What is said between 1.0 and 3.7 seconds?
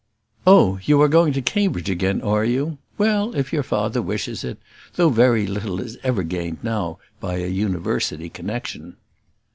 are going to Cambridge again, are you? Well, if your